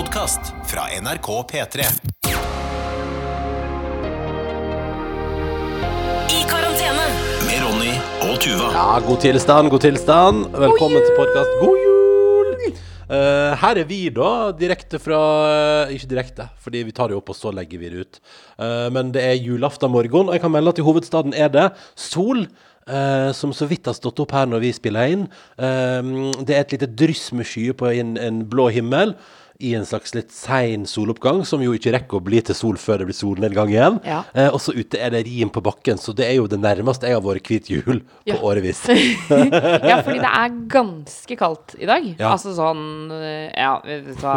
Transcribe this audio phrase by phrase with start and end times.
[0.00, 1.84] podkast fra NRK P3.
[6.32, 7.08] I karantene.
[7.44, 7.90] Med Ronny
[8.24, 8.70] og Tuva.
[8.72, 10.46] Ja, god tilstand, god tilstand.
[10.62, 11.52] Velkommen til podkast.
[11.60, 12.70] God jul!
[13.10, 15.18] Eh, her er vi, da, direkte fra
[15.50, 18.22] eh, Ikke direkte, fordi vi tar det opp, og så legger vi det ut.
[18.56, 21.68] Eh, men det er julaften morgen, og jeg kan melde at i hovedstaden er det
[21.98, 22.46] sol.
[22.90, 25.20] Uh, som så vidt har stått opp her når vi spiller inn.
[25.60, 29.12] Uh, det er et lite dryss med skyer på en, en blå himmel.
[29.60, 33.02] I en slags litt sein soloppgang, som jo ikke rekker å bli til sol før
[33.02, 33.98] det blir solnedgang igjen.
[34.08, 34.22] Ja.
[34.32, 37.06] Eh, og så ute er det rim på bakken, så det er jo det nærmeste
[37.10, 38.38] jeg har vært hvit jul på Ja.
[38.40, 38.80] årevis.
[39.90, 42.06] Ja, fordi det er ganske kaldt i dag.
[42.18, 42.32] Ja.
[42.32, 42.82] Altså sånn
[43.12, 43.76] øh, Ja,
[44.20, 44.34] så.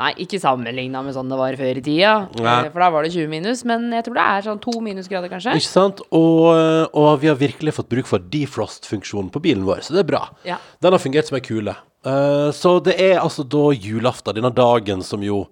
[0.00, 2.14] Nei, ikke sammenligna med sånn det var før i tida.
[2.34, 2.54] Nei.
[2.66, 3.62] eh, For da var det 20 minus.
[3.68, 5.54] Men jeg tror det er sånn to minusgrader, kanskje.
[5.60, 6.02] Ikke sant?
[6.10, 6.50] Og,
[6.90, 10.24] og vi har virkelig fått bruk for defrost-funksjonen på bilen vår, så det er bra.
[10.48, 10.58] Ja.
[10.82, 11.76] Den har fungert som ei kule.
[12.04, 15.44] Eh, så det er altså da julaften, denne dagen som jo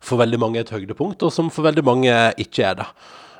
[0.00, 2.90] for veldig mange er et høydepunkt, og som for veldig mange ikke er det.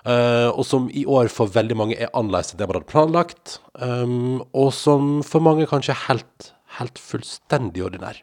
[0.01, 3.59] Uh, og som i år for veldig mange er annerledes enn det man hadde planlagt.
[3.77, 6.47] Um, og som for mange kanskje er helt,
[6.79, 8.23] helt fullstendig ordinær.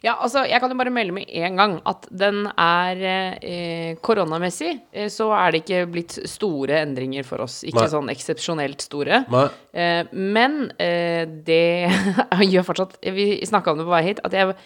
[0.00, 4.72] Ja, altså, jeg kan jo bare melde med en gang at den er eh, Koronamessig
[4.92, 7.60] eh, så er det ikke blitt store endringer for oss.
[7.68, 7.92] Ikke Nei.
[7.92, 9.22] sånn eksepsjonelt store.
[9.76, 11.90] Eh, men eh, det
[12.52, 14.56] gjør fortsatt Vi snakka om det på vei hit, at jeg,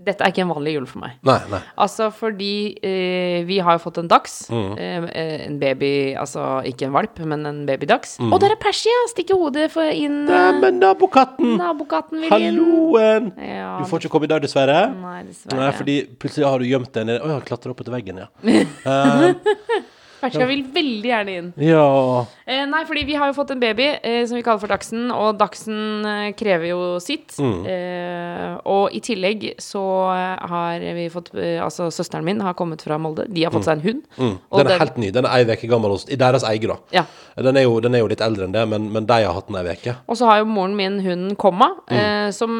[0.00, 1.18] dette er ikke en vanlig jul for meg.
[1.28, 1.58] Nei, nei.
[1.84, 4.36] Altså fordi eh, vi har jo fått en dags.
[4.48, 4.70] Mm.
[4.80, 8.14] Eh, eh, en baby, altså ikke en valp, men en babydags.
[8.22, 8.32] Mm.
[8.32, 8.94] Og der er Persia!
[9.12, 10.22] Stikker hodet for inn.
[10.24, 11.52] eh, Neimen, nabokatten!
[11.60, 12.60] Nabokatten vil inn.
[12.62, 13.30] Halloen!
[13.36, 14.80] Ja, Du får ikke komme i dag, dessverre.
[14.96, 15.60] Nei, dessverre.
[15.60, 18.30] Nei, fordi plutselig har du gjemt deg nede Å ja, klatra opp etter veggen, ja.
[20.20, 21.52] Eh, Persia vil veldig gjerne inn.
[21.56, 22.26] ja.
[22.50, 25.04] Eh, nei, fordi vi har jo fått en baby eh, som vi kaller for Dagsen,
[25.14, 27.36] og Dagsen eh, krever jo sitt.
[27.38, 27.60] Mm.
[27.70, 29.82] Eh, og i tillegg så
[30.12, 33.24] eh, har vi fått eh, Altså, søsteren min har kommet fra Molde.
[33.30, 34.02] De har fått seg en hund.
[34.18, 34.34] Mm.
[34.58, 35.10] Den er helt ny.
[35.14, 36.76] Den er ei uke gammel hos, i deres eie, da.
[36.92, 37.04] Ja.
[37.40, 39.46] Den er, jo, den er jo litt eldre enn det, men, men de har hatt
[39.48, 39.94] den ei uke.
[40.10, 42.32] Og så har jo moren min hunden Komma, Mm.
[42.34, 42.50] som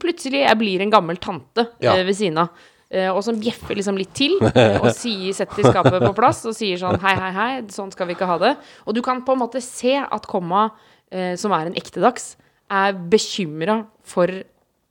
[0.00, 1.94] plutselig jeg blir en gammel tante Ja.
[2.02, 2.48] ved siden av.
[2.86, 6.54] Eh, og som bjeffer liksom litt til, eh, og sier, setter skapet på plass og
[6.54, 8.52] sier sånn hei, hei, hei, sånn skal vi ikke ha det.
[8.86, 10.68] Og du kan på en måte se at Komma,
[11.10, 12.36] eh, som er en ekte dags,
[12.70, 14.30] er bekymra for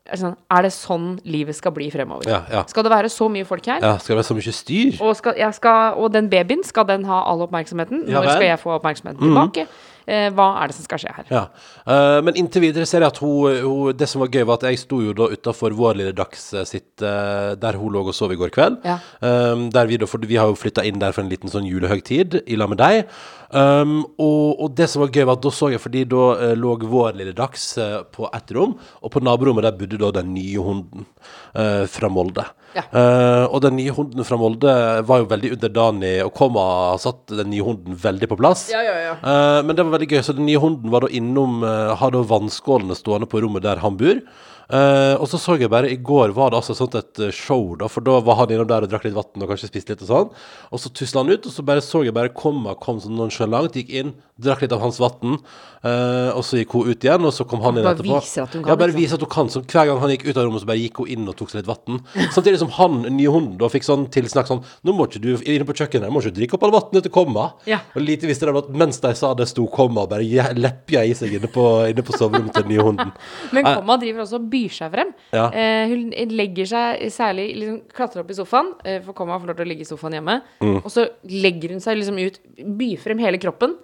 [0.06, 2.28] er sånn, Er det sånn livet skal bli fremover?
[2.30, 2.64] Ja, ja.
[2.70, 3.82] Skal det være så mye folk her?
[3.82, 5.02] Ja, skal det være så mye styr?
[5.02, 8.06] Og, skal, skal, og den babyen, skal den ha all oppmerksomheten?
[8.12, 9.66] Når skal jeg få oppmerksomheten tilbake?
[9.66, 11.30] Eh, hva er det som skal skje her?
[11.34, 11.44] Ja.
[11.86, 14.68] Uh, men inntil videre ser jeg at hun, hun Det som var gøy, var at
[14.70, 18.16] jeg sto jo da utafor vår lille Dags eh, sitt uh, Der hun lå og
[18.16, 18.82] sov i går kveld.
[18.86, 19.00] Ja.
[19.22, 22.60] Um, vi, da, vi har jo flytta inn der for en liten sånn julehøgtid i
[22.60, 23.10] lag med deg.
[23.56, 26.54] Um, og, og det som var gøy, var at da så jeg fordi da uh,
[26.58, 30.34] lå vår lille Dags eh, på ett rom, og på naborommet der bodde da den
[30.36, 31.06] nye hunden
[31.54, 32.46] eh, fra Molde.
[32.76, 32.84] Ja.
[32.92, 34.72] Eh, og den nye hunden fra Molde
[35.08, 38.68] var jo veldig underdanig, og kom og satt den nye hunden veldig på plass.
[38.74, 39.14] Ja, ja, ja.
[39.16, 42.26] Eh, men det var veldig gøy, så den nye hunden var da innom uh, Hadde
[42.28, 44.20] vannskålene stående på rommet der han bor.
[44.66, 47.76] Eh, og så så jeg bare I går var det altså sånt et eh, show,
[47.78, 50.02] da for da var han innom der og drakk litt vann og kanskje spiste litt
[50.08, 50.32] og sånn.
[50.74, 53.76] Og så tusla han ut, og så bare så jeg bare Komma kom sånn nonchalant,
[53.78, 55.38] gikk inn, drakk litt av hans vann,
[55.86, 58.18] uh, og så gikk hun ut igjen, og så kom han inn Bare etterpå.
[58.20, 59.02] viser at hun kan, ja, bare liksom.
[59.04, 59.52] viser at hun kan.
[59.54, 61.54] Så hver gang han gikk ut av rommet, så bare gikk hun inn og tok
[61.54, 62.02] seg litt vann.
[62.36, 65.68] Samtidig som han, nye hunden, da fikk sånn tilsnakk sånn Nå må ikke du inne
[65.70, 67.46] på kjøkkenet, må ikke du drikke opp all vannet til Komma.
[67.70, 67.80] Ja.
[67.96, 71.38] Og lite visste de at mens de sa det, sto Komma bare leppja i seg
[71.38, 73.14] inne på, inne på soverommet til den nye hunden.
[73.56, 75.12] Men Eh, Komma driver også og byr seg frem.
[75.36, 75.46] Ja.
[75.52, 79.60] Eh, hun legger seg særlig liksom, Klatrer opp i sofaen, eh, for Komma får lov
[79.60, 80.40] til å ligge i sofaen hjemme.
[80.64, 80.80] Mm.
[80.82, 82.40] Og så legger hun seg liksom ut,
[82.80, 83.76] byr frem hele kroppen.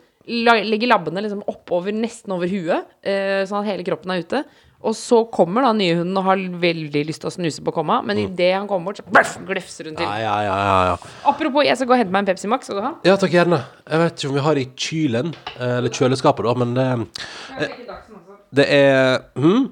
[0.46, 4.44] La, legger labbene liksom oppover, nesten over huet, eh, sånn at hele kroppen er ute.
[4.82, 8.00] Og så kommer da nye hunden og har veldig lyst til å snuse på Komma,
[8.06, 8.32] men Mm.
[8.32, 10.06] idet han kommer bort, så blaff, glefser hun til.
[10.08, 10.96] Ja, ja, ja, ja, ja.
[11.30, 12.66] Apropos, jeg skal gå og hente meg en Pepsi Max.
[12.66, 12.94] Skal du ha?
[13.06, 13.59] ja, takk gjerne.
[13.90, 17.70] Jeg vet ikke om vi har i kylen, eh, eller kjøleskapet, da, men det,
[18.53, 19.70] det er hm?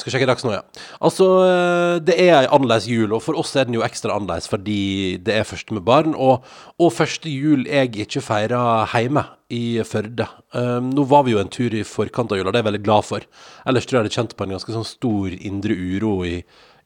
[0.00, 0.62] Skal sjekke dags nå, ja.
[1.04, 4.50] Altså, eh, det er ei annerledes jul, og for oss er den jo ekstra annerledes
[4.50, 6.44] fordi det er første med barn, og,
[6.80, 8.60] og første jul jeg ikke feira
[8.92, 10.26] hjemme i Førde.
[10.56, 12.84] Um, nå var vi jo en tur i forkant av jula, det er jeg veldig
[12.86, 13.26] glad for.
[13.68, 16.38] Ellers tror jeg jeg hadde kjent på en ganske sånn stor indre uro i,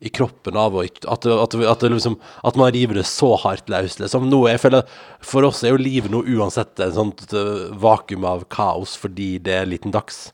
[0.04, 3.99] i kroppen av at, at, at, liksom, at man river det så hardt løs.
[4.02, 4.28] Liksom.
[4.31, 8.46] Nå, jeg føler, for oss er jo livet nå uansett et sånt uh, vakuum av
[8.52, 10.28] kaos fordi det er liten dags.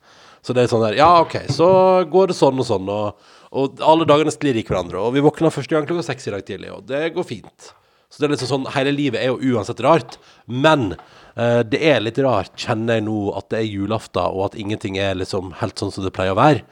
[0.44, 1.68] Så det er sånn der, ja ok, så
[2.12, 5.52] går det sånn og sånn, og, og alle dagene sklir i hverandre, og vi våkna
[5.54, 7.72] første gang klokka seks i dag tidlig, og det går fint.
[8.12, 12.04] Så det er liksom sånn, hele livet er jo uansett rart, men eh, det er
[12.04, 15.80] litt rart, kjenner jeg nå, at det er julaften, og at ingenting er liksom helt
[15.80, 16.62] sånn som det pleier å være.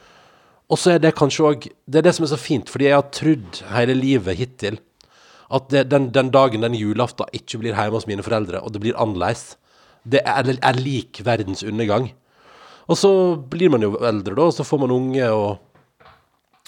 [0.71, 2.95] Og så er det kanskje òg Det er det som er så fint, fordi jeg
[2.95, 4.77] har trodd hele livet hittil
[5.53, 8.81] At det, den, den dagen den julaften ikke blir hjemme hos mine foreldre, og det
[8.85, 9.57] blir annerledes,
[10.07, 12.13] det er, er lik verdens undergang.
[12.89, 13.11] Og så
[13.49, 16.07] blir man jo eldre, da, og så får man unge, og,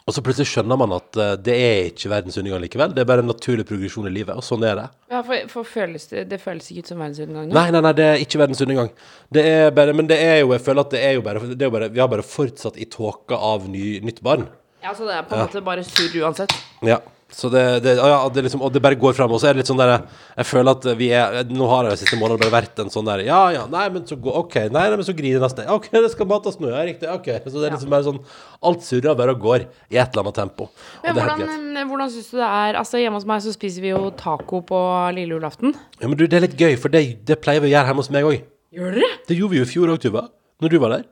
[0.06, 2.94] og så plutselig skjønner man at eh, det er ikke verdens undergang likevel.
[2.96, 4.86] Det er bare en naturlig progresjon i livet, og sånn er det.
[5.12, 7.58] Ja, for, for føles det, det føles ikke ut som verdensundergang nå?
[7.58, 8.94] Nei, nei, nei, det er ikke verdens undergang.
[9.36, 11.60] Det er bare, men det er jo, jeg føler at det er jo bare, det
[11.60, 14.48] er jo bare Vi har bare fortsatt i tåka av ny, nytt barn.
[14.86, 16.54] Ja, så det er på en måte bare surr uansett.
[16.86, 17.02] Ja.
[17.34, 19.32] Så det, det, ja, det liksom, og det bare går frem.
[19.34, 21.96] Og så er det litt sånn der Jeg føler at vi er Nå har jeg
[21.98, 24.58] de siste månedene bare vært en sånn der Ja, ja, nei, men så går OK.
[24.70, 25.66] Nei, nei, men så griner neste.
[25.74, 26.70] OK, det skal mates nå.
[26.70, 27.10] Ja, riktig.
[27.10, 27.32] OK.
[27.50, 28.22] Så det er liksom bare sånn
[28.70, 30.70] Alt surrer bare og går i et eller annet tempo.
[31.02, 33.88] Men det hvordan, eh, hvordan syns du det er Altså Hjemme hos meg så spiser
[33.88, 34.84] vi jo taco på
[35.18, 35.74] lille julaften.
[35.98, 38.06] Ja, men du, det er litt gøy, for det, det pleier vi å gjøre hjemme
[38.06, 38.46] hos meg òg.
[38.76, 39.12] Gjør dere?
[39.26, 40.28] Det gjorde vi jo i fjor òg, Tuva.
[40.62, 41.10] Når du var der.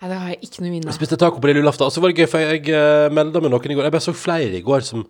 [0.00, 1.88] Nei, det har jeg ikke noe minne Jeg spiste taco på lille julaften.
[1.88, 3.88] Og så var det gøy, for jeg jeg melda med noen i går.
[3.88, 5.04] Jeg bare så flere i går som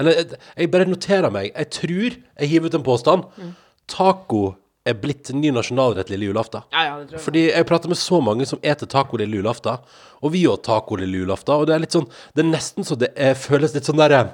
[0.00, 1.52] Eller jeg, jeg bare noterer meg.
[1.52, 3.28] Jeg tror jeg hiver ut en påstand.
[3.92, 4.42] Taco
[4.88, 6.64] er blitt ny nasjonalrett lille julaften.
[6.74, 7.24] Ja, ja, det tror jeg.
[7.26, 9.84] Fordi jeg prater med så mange som eter taco lille julaften,
[10.22, 12.98] og vi òg taco lille julaften, og det er litt sånn Det er nesten så
[12.98, 14.24] det er, føles litt sånn derre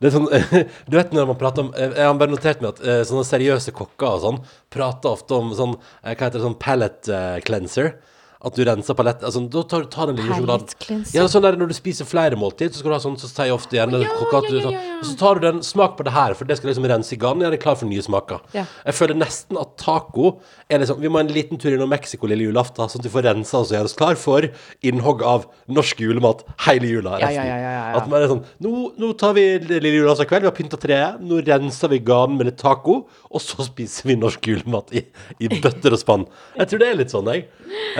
[0.00, 0.28] det er sånn,
[0.88, 3.74] du vet når man prater om Jeg har bare notert meg at eh, sånne seriøse
[3.76, 4.38] kokker og sånn
[4.72, 7.92] prater ofte om sånn eh, Hva heter det, sånn palate eh, cleanser.
[8.40, 10.96] At du renser palett altså, Da tar du tar en lille sjokolade.
[11.12, 13.50] Ja, sånn der når du spiser flere måltid, så skal du ha sånn, så sier
[13.50, 14.94] jeg ofte gjerne Ja, kokka ja, ja, sånn, ja, ja.
[15.00, 17.18] Og så tar du den Smak på det her, for det skal liksom rense i
[17.20, 17.44] gangen.
[17.44, 18.40] Jeg er klar for nye smaker.
[18.56, 18.64] Ja.
[18.86, 20.30] Jeg føler nesten at taco
[20.72, 23.12] er liksom Vi må ha en liten tur innom Mexico lille julaften, sånn at vi
[23.12, 24.48] får rensa oss og gjøre oss klar for
[24.86, 27.18] innhogg av norsk julemat hele jula.
[27.20, 27.44] Ja, resten.
[27.44, 28.00] ja, ja, ja, ja.
[28.00, 31.20] At man er sånn nå, nå tar vi lille julaften kveld, vi har pynta treet,
[31.20, 35.04] nå renser vi ganen med litt taco, og så spiser vi norsk julemat i,
[35.44, 36.28] i bøtter og spann.
[36.56, 37.46] Jeg tror det er litt sånn, jeg.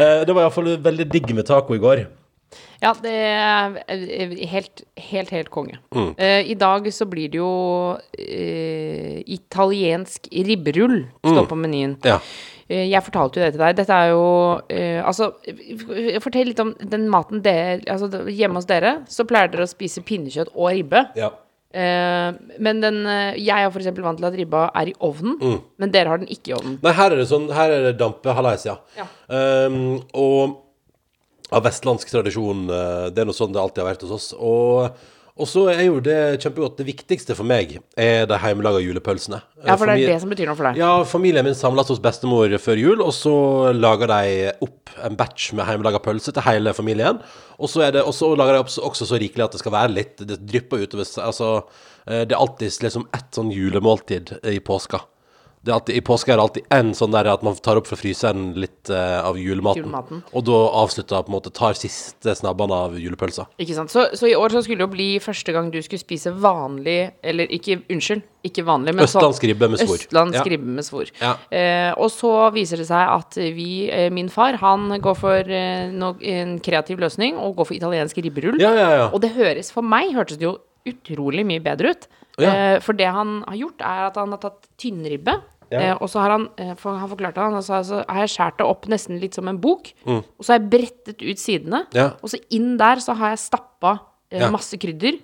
[0.01, 2.07] Eh, det var iallfall veldig digg med taco i går.
[2.83, 3.75] Ja, det er
[4.51, 5.77] helt, helt, helt konge.
[5.95, 6.15] Mm.
[6.19, 7.51] Uh, I dag så blir det jo
[7.95, 11.35] uh, italiensk ribberull Mm.
[11.35, 11.97] står på menyen.
[12.05, 12.17] Ja.
[12.71, 13.77] Uh, Jeg fortalte jo det til deg.
[13.77, 14.25] Dette er jo
[15.05, 15.31] Altså,
[16.23, 20.03] fortell litt om den maten dere Altså, hjemme hos dere så pleier dere å spise
[20.07, 21.07] pinnekjøtt og ribbe.
[21.17, 21.31] ja.
[21.71, 25.61] Eh, men den uh, Jeg er eksempel vant til at ribba er i ovnen, Mm.
[25.79, 26.81] men dere har den ikke i ovnen.
[26.83, 28.75] Nei, her er det sånn Her er det dampe hallais, ja.
[28.99, 29.07] Ja.
[29.31, 30.57] Um, og
[31.53, 32.67] av vestlandsk tradisjon.
[32.71, 34.29] uh, Det er noe sånn det alltid har vært hos oss.
[34.35, 34.91] Og,
[35.39, 36.79] og så er jo det kjempegodt.
[36.81, 39.41] Det viktigste for meg er de hjemmelaga julepølsene.
[39.65, 40.81] Ja, for det er det som betyr noe for deg.
[40.81, 43.35] Ja, familien min samles hos bestemor før jul, og så
[43.77, 47.23] lager de opp en batch med hjemmelaga pølse til hele familien.
[47.61, 50.41] Og så, er lager de opp også så rikelig at det skal være litt Det
[50.41, 51.09] drypper utover.
[51.25, 51.53] Altså,
[52.07, 55.05] eh, det er alltid liksom ett sånn julemåltid i påska.
[55.63, 57.97] Det at I påska er det alltid en sånn der at man tar opp fra
[58.01, 60.23] fryseren litt eh, av julematen, Julematen.
[60.33, 63.45] Og da avslutter på en måte tar siste snabbene av julepølsa.
[63.61, 63.93] Ikke sant?
[63.93, 67.11] Så, så i år så skulle det jo bli første gang du skulle spise vanlig
[67.21, 70.01] Eller ikke, unnskyld, ikke vanlig, men sånn- Østlandsk ribbe med svor.
[70.01, 70.47] Østlandsk Ja.
[70.55, 71.13] ribbe med svor.
[71.21, 71.35] Ja.
[71.53, 75.91] Eh, og så viser det seg at vi, eh, min far, han går for eh,
[75.93, 78.57] no, en kreativ løsning og går for italiensk ribberull.
[78.65, 79.07] Ja, ja, ja.
[79.13, 80.57] Og det høres, for meg hørtes det jo
[80.93, 82.11] utrolig mye bedre ut.
[82.41, 82.51] Ja.
[82.51, 85.37] Eh, for det han har gjort, er at han har tatt tynnribbe.
[85.71, 85.81] Ja.
[85.81, 88.35] Eh, og så har han, eh, for, han forklarte han, og så altså, har jeg
[88.35, 89.93] skåret det opp nesten litt som en bok.
[90.05, 90.23] Mm.
[90.23, 91.85] Og så har jeg brettet ut sidene.
[91.95, 92.13] Ja.
[92.23, 93.99] Og så inn der så har jeg stappa
[94.51, 95.19] masse krydder.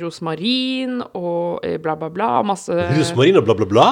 [0.00, 2.28] Rosmarin og bla, bla, bla.
[2.46, 3.88] Masse Rosmarin og bla, bla, bla?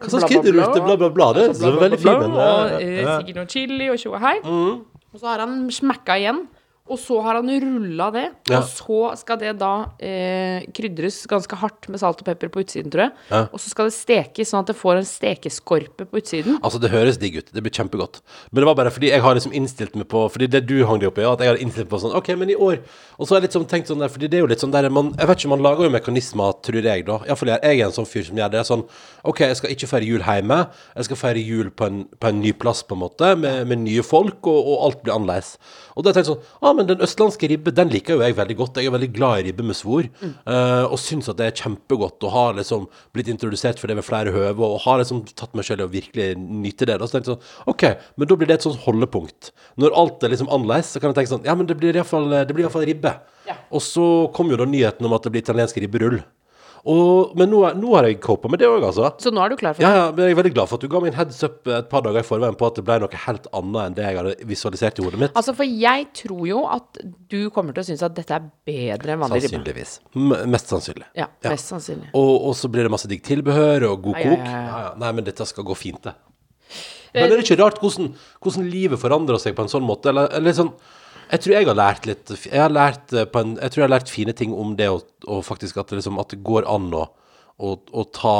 [0.00, 1.26] Hva slags krydder brukte bla, bla, bla?
[1.36, 4.22] Det Bla, er veldig bla, fin, men bla, og sikkert noe chili og tjo og
[4.22, 4.38] hei.
[4.46, 4.78] Mm.
[5.10, 6.40] Og så har han smekka igjen.
[6.90, 8.26] Og så har han rulla det.
[8.50, 8.60] Ja.
[8.60, 12.90] Og så skal det da eh, krydres ganske hardt med salt og pepper på utsiden,
[12.92, 13.12] tror jeg.
[13.30, 13.42] Ja.
[13.48, 16.58] Og så skal det stekes sånn at det får en stekeskorpe på utsiden.
[16.58, 17.52] Altså, det høres digg ut.
[17.54, 18.20] Det blir kjempegodt.
[18.50, 21.00] Men det var bare fordi jeg har liksom innstilt meg på Fordi det du hang
[21.00, 22.80] deg opp i, at jeg har innstilt meg på sånn OK, men i år
[23.16, 24.74] Og så har jeg litt sånn tenkt sånn der, fordi det er jo litt sånn
[24.74, 27.20] der man Jeg vet ikke, man lager jo mekanismer, tror jeg, da.
[27.28, 28.64] Iallfall jeg, jeg er en sånn fyr som gjør det.
[28.68, 28.84] Sånn
[29.30, 30.58] OK, jeg skal ikke feire jul hjemme.
[30.96, 33.82] Jeg skal feire jul på en, på en ny plass, på en måte, med, med
[33.84, 35.54] nye folk, og, og alt blir annerledes.
[35.94, 38.56] Og da har jeg sånn ah, men den østlandske ribbe, den liker jo jeg veldig
[38.58, 38.80] godt.
[38.80, 42.24] Jeg er veldig glad i ribbe med svor, eh, og syns at det er kjempegodt,
[42.24, 45.68] og har liksom blitt introdusert for det ved flere høve, og har liksom tatt meg
[45.68, 46.96] selv i å virkelig nyte det.
[46.96, 47.06] Da.
[47.06, 49.52] Så tenkte jeg sånn OK, men da blir det et sånt holdepunkt.
[49.80, 52.88] Når alt er liksom annerledes, så kan jeg tenke sånn Ja, men det blir iallfall
[52.88, 53.14] ribbe.
[53.48, 53.60] Ja.
[53.74, 54.04] Og så
[54.36, 56.20] kom jo da nyheten om at det blir italiensk ribberull.
[56.88, 59.10] Og, men nå, er- nå har jeg copa med det òg, altså.
[59.20, 59.90] Så nå er du klar for det?
[59.90, 61.88] ja, men jeg er veldig glad for at du ga meg en heads up et
[61.90, 64.34] par dager i forveien på at det ble noe helt annet enn det jeg hadde
[64.48, 65.34] visualisert i hodet mitt.
[65.36, 69.12] Altså, for jeg tror jo at du kommer til å synes at dette er bedre
[69.12, 69.52] enn vanlig ribbe.
[69.58, 69.92] Sannsynligvis.
[70.16, 71.04] M mest sannsynlig.
[71.20, 71.50] Ja, Ja.
[71.52, 72.08] mest sannsynlig.
[72.14, 74.46] Og, og så blir det masse digg tilbehør og god Ja, ja, kok.
[74.46, 74.64] ja, ja.
[74.70, 74.94] Ja, ja.
[75.04, 76.14] Nei, men dette skal gå fint, det.
[77.12, 80.12] Men er det ikke rart hvordan, hvordan livet forandrer seg på en sånn måte?
[80.12, 80.72] Eller, eller sånn
[81.30, 83.88] Jeg tror jeg har lært litt Jeg har lært, eh, på en, jeg tror jeg
[83.88, 86.66] har lært fine ting om det, og, og faktisk at det, liksom, at det går
[86.70, 87.06] an å,
[87.58, 88.36] å, å ta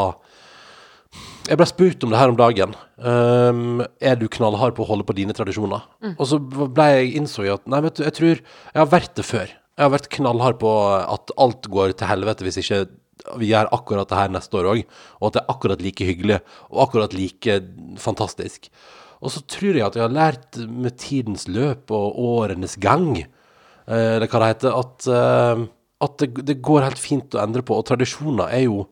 [1.49, 2.75] Jeg ble spurt om det her om dagen.
[3.01, 5.87] Um, er du knallhard på å holde på dine tradisjoner?
[6.17, 9.17] Og så ble jeg innså jeg at nei, vet du, jeg tror Jeg har vært
[9.19, 9.55] det før.
[9.81, 10.71] Jeg har vært knallhard på
[11.01, 12.85] at alt går til helvete hvis ikke
[13.41, 14.81] vi gjør akkurat det her neste år òg,
[15.21, 16.39] og at det er akkurat like hyggelig
[16.71, 17.59] og akkurat like
[18.01, 18.71] fantastisk.
[19.21, 24.15] Og så tror jeg at jeg har lært med tidens løp og årenes gang, eh,
[24.17, 25.67] eller hva det heter, at, eh,
[26.07, 27.77] at det, det går helt fint å endre på.
[27.77, 28.87] Og tradisjoner er jo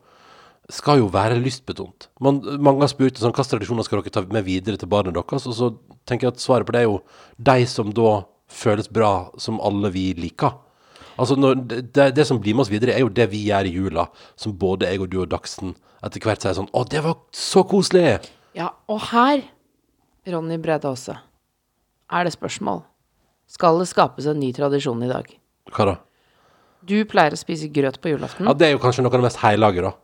[0.69, 2.11] skal jo være lystbetont.
[2.21, 5.47] Man, mange har spurt sånn, hvilke tradisjoner skal dere ta med videre til barna deres,
[5.49, 5.71] og så
[6.09, 6.99] tenker jeg at svaret på det er jo
[7.41, 8.19] de som da
[8.53, 10.53] føles bra, som alle vi liker.
[11.19, 13.75] Altså når, det, det som blir med oss videre, er jo det vi gjør i
[13.75, 14.07] jula,
[14.39, 17.65] som både jeg og du og Dagsen etter hvert sier sånn Å, det var så
[17.67, 18.21] koselig!
[18.55, 19.43] Ja, og her,
[20.33, 21.17] Ronny Brede Aase,
[22.09, 22.83] er det spørsmål.
[23.49, 25.31] Skal det skapes en ny tradisjon i dag?
[25.73, 25.97] Hva da?
[26.89, 28.47] Du pleier å spise grøt på julaften.
[28.49, 29.95] Ja, det er jo kanskje noe av det mest heilage, da.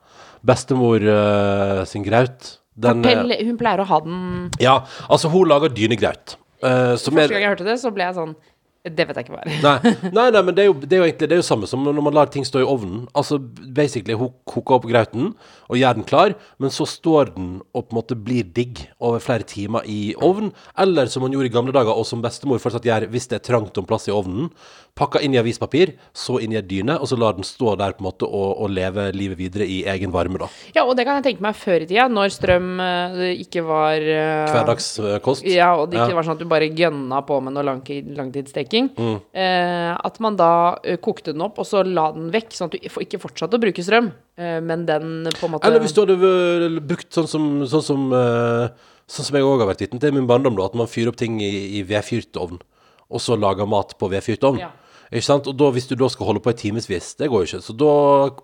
[0.45, 2.57] Bestemor uh, sin graut.
[2.75, 6.35] Den, eh, hun pleier å ha den ja, altså hun lager dynegraut.
[6.59, 8.35] Uh, Første gang jeg hørte det, så ble jeg sånn
[8.85, 9.55] Det vet jeg ikke hva er.
[9.65, 11.65] Nei, nei, nei, men det er, jo, det er jo egentlig det er jo samme
[11.71, 13.07] som når man lar ting stå i ovnen.
[13.17, 15.31] Altså, basically, hun koker opp grauten
[15.73, 19.23] og gjør den klar, men så står den og på en måte blir digg over
[19.25, 20.53] flere timer i ovnen.
[20.77, 23.47] Eller som man gjorde i gamle dager, og som bestemor fortsatt gjør hvis det er
[23.49, 24.51] trangt om plass i ovnen.
[24.95, 27.97] Pakka inn i avispapir, så inn i en dyne, og så lar den stå der
[27.97, 30.47] på en måte og, og leve livet videre i egen varme, da.
[30.77, 33.97] Ja, og det kan jeg tenke meg før i tida, når strøm eh, ikke var
[34.05, 35.49] eh, Hverdagskost.
[35.51, 36.21] Ja, og det ikke Ja.
[36.21, 38.73] var sånn at du bare gønna på med noe langtid, langtidssteking.
[38.83, 39.17] Mm.
[39.37, 40.51] Eh, at man da
[40.83, 43.63] eh, kokte den opp, og så la den vekk, sånn at du ikke fortsatte å
[43.63, 44.11] bruke strøm.
[44.39, 47.85] Eh, men den på en måte Eller hvis du hadde øh, brukt sånn som, sånn
[47.87, 48.69] som, øh,
[49.11, 51.13] sånn som jeg òg har vært vitne til i min barndom, da, at man fyrer
[51.13, 52.59] opp ting i, i vedfyrt ovn,
[53.11, 54.65] og så lager mat på vedfyrt ovn.
[54.65, 54.73] Ja.
[55.15, 55.47] Ikke sant?
[55.51, 57.65] Og da, hvis du da skal holde på i timevis, det går jo ikke.
[57.67, 57.95] Så da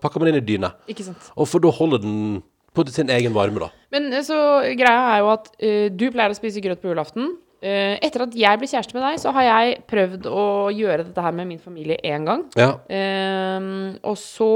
[0.02, 0.70] pakker man inn i dyne.
[0.92, 1.30] Ikke sant.
[1.34, 2.42] Og for da holder den
[2.76, 3.70] på sin egen varme, da.
[3.90, 4.36] Men eh, så
[4.78, 7.32] greia er jo at uh, du pleier å spise grøt på julaften.
[7.60, 11.24] Eh, etter at jeg ble kjæreste med deg, så har jeg prøvd å gjøre dette
[11.24, 12.46] her med min familie én gang.
[12.56, 12.72] Ja.
[12.88, 14.48] Ehm, og så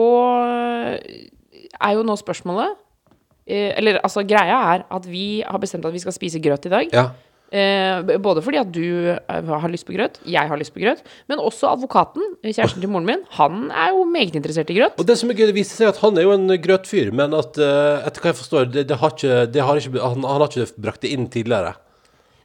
[0.94, 2.76] er jo nå spørsmålet
[3.46, 6.74] eh, Eller altså, greia er at vi har bestemt at vi skal spise grøt i
[6.78, 6.96] dag.
[6.96, 7.10] ja.
[7.54, 11.04] Uh, både fordi at du eh, har lyst på grøt, jeg har lyst på grøt,
[11.30, 14.96] men også advokaten, eh, kjæresten til moren min, han er jo meget interessert i grøt.
[14.98, 17.36] Og det som er gøy, det viser seg at han er jo en grøtfyr, men
[17.38, 20.42] at uh, etter hva jeg forstår, det, det har ikke, det har ikke, han, han
[20.42, 21.76] har ikke brakt det inn tidligere.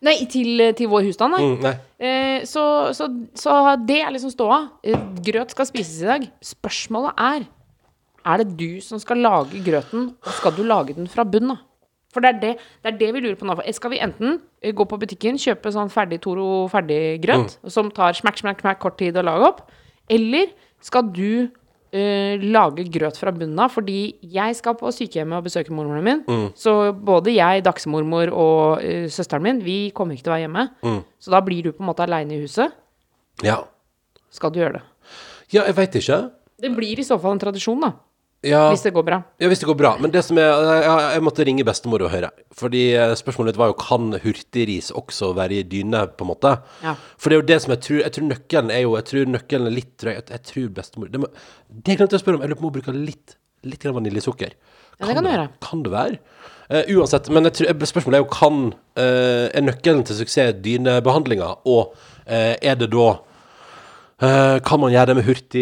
[0.05, 1.43] Nei, til, til vår husstand, nei.
[1.43, 1.73] Mm, nei.
[1.99, 2.61] Eh, så,
[2.95, 4.59] så, så det er liksom ståa.
[4.83, 6.27] Eh, grøt skal spises i dag.
[6.45, 7.47] Spørsmålet er
[8.29, 11.65] Er det du som skal lage grøten, og skal du lage den fra bunnen av?
[12.13, 13.55] For det er det, det er det vi lurer på nå.
[13.75, 18.39] Skal vi enten eh, gå på butikken, kjøpe sånn ferdig Toro ferdiggrøt, som tar smakk,
[18.41, 19.61] smakk, smakk kort tid å lage opp,
[20.09, 20.49] eller
[20.81, 21.49] skal du
[21.95, 23.73] eh, lage grøt fra bunnen av?
[23.73, 26.49] Fordi jeg skal på sykehjemmet og besøke mormoren min.
[26.59, 30.67] Så både jeg, dagsmormor og uh, søsteren min, vi kommer ikke til å være hjemme.
[31.21, 32.75] Så da blir du på en måte aleine i huset.
[33.45, 33.61] Ja.
[34.33, 34.85] Skal du gjøre det?
[35.49, 36.19] Ja, jeg veit ikke.
[36.59, 37.93] Det blir i så fall en tradisjon, da.
[38.45, 38.69] Ja.
[38.71, 39.17] Hvis det går bra.
[39.41, 39.89] Ja, hvis det går bra.
[39.99, 42.29] Men det som er Jeg, jeg måtte ringe bestemor og høre.
[42.55, 46.53] Fordi eh, spørsmålet var jo kan hurtigris også være i dyne, på en måte.
[46.83, 46.95] Ja.
[47.19, 49.33] For det er jo det som jeg tror Jeg tror nøkkelen er jo Jeg tror
[49.33, 50.13] nøkkelen er litt drøy.
[50.13, 51.27] jeg, jeg tror bestemor Det, må,
[51.67, 52.45] det glemte jeg å spørre om.
[52.45, 53.35] Jeg lurer på om hun bruker litt
[53.67, 54.55] Litt vaniljesukker.
[54.55, 55.49] Kan, Ja, det kan du gjøre.
[55.59, 56.19] Kan det være?
[56.71, 57.27] Uh, uansett.
[57.27, 61.91] Men tror, spørsmålet er jo kan uh, Er nøkkelen til suksess dynebehandlinga, og
[62.23, 63.09] uh, er det da
[64.19, 65.61] kan man gjøre det med hurtig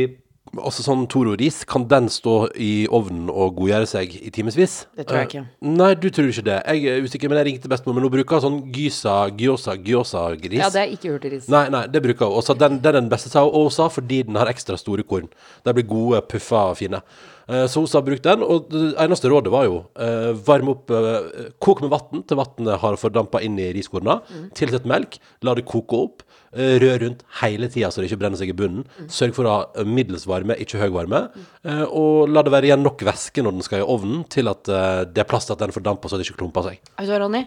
[0.58, 4.88] Også sånn Toro-ris, kan den stå i ovnen og godgjøre seg i timevis?
[4.98, 5.44] Det tror jeg ikke.
[5.62, 6.58] nei, du tror ikke det.
[6.66, 7.96] Jeg er usikker, men jeg ringte bestemor.
[7.98, 10.60] Men hun bruker sånn gysa, gyosa, gyosa-gris.
[10.62, 11.48] Ja, det er ikke hurtigris.
[11.52, 12.38] Nei, nei, det bruker hun.
[12.42, 13.54] Og så den, den er den beste, sa hun.
[13.54, 15.30] Og hun sa fordi den har ekstra store korn.
[15.66, 17.02] De blir gode, puffa og fine.
[17.48, 20.92] Eh, Så hun sa bruk den, og det eneste rådet var jo eh, varm opp
[20.92, 24.18] eh, Kok med vann til vannet har fordampa inn i riskorna.
[24.58, 25.16] Tilsett melk,
[25.48, 26.26] la det koke opp.
[26.54, 28.86] Eh, Rør rundt hele tida så det ikke brenner seg i bunnen.
[29.12, 31.26] Sørg for å ha middels varme, ikke høy varme.
[31.66, 34.68] eh, Og la det være igjen nok væske når den skal i ovnen, til at
[34.70, 36.82] eh, det er plass til at den fordamper så det ikke klumper seg.
[36.98, 37.44] Vet du hva, Ronny?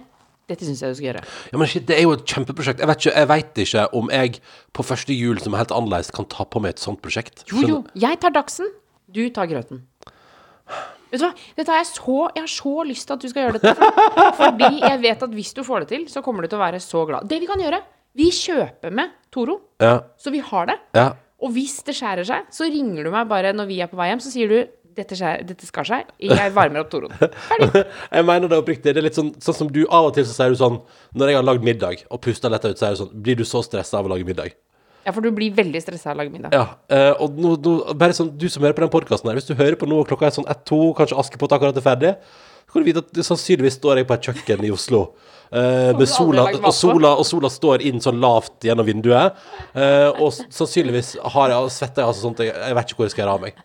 [0.51, 1.21] Dette syns jeg du skal gjøre.
[1.53, 2.81] Ja, men shit, Det er jo et kjempeprosjekt.
[2.83, 4.41] Jeg vet ikke, jeg vet ikke om jeg
[4.75, 7.45] på første jul som er helt annerledes, kan ta på meg et sånt prosjekt.
[7.53, 7.77] Jo, jo.
[7.95, 8.67] Jeg tar dagsen,
[9.15, 9.85] du tar grøten.
[11.11, 11.31] Vet du hva?
[11.59, 13.89] Dette har jeg, så, jeg har så lyst til at du skal gjøre dette.
[14.41, 16.79] Fordi jeg vet at hvis du får det til, så kommer du til å være
[16.83, 17.27] så glad.
[17.31, 17.81] Det vi kan gjøre,
[18.17, 20.79] vi kjøper med Toro, Ja, så vi har det.
[20.99, 21.13] ja.
[21.41, 24.11] Og hvis det skjærer seg, så ringer du meg bare når vi er på vei
[24.11, 24.59] hjem, så sier du
[24.93, 27.15] dette, skjer, dette skar seg, jeg varmer opp Toroen.
[27.49, 27.85] Ferdig.
[28.11, 28.93] Jeg mener det oppriktig.
[28.93, 30.77] Det er litt sånn, sånn som du av og til så sier du sånn
[31.17, 33.47] Når jeg har lagd middag og pusta letta ut, så er du sånn Blir du
[33.49, 34.53] så stressa av å lage middag?
[35.07, 36.53] Ja, for du blir veldig stressa av å lage middag.
[36.53, 39.49] Ja, eh, og nå, nå, bare sånn, du som hører på den podkasten her, hvis
[39.49, 42.11] du hører på nå og klokka er sånn ett-to, kanskje Askepott akkurat er ferdig,
[42.67, 45.07] så kan du vite at sannsynligvis står jeg på et kjøkken i Oslo.
[45.53, 49.39] Eh, med sola, og, sola, og sola står inn sånn lavt gjennom vinduet.
[49.75, 53.15] Uh, og sannsynligvis har jeg, svetter jeg altså sånt jeg, jeg vet ikke hvor jeg
[53.15, 53.59] skal gjøre av meg.